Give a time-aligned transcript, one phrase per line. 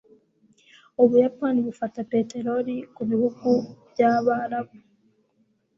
[1.01, 3.47] Ubuyapani bufata peterori ku bihugu
[3.89, 4.75] by'Abarabu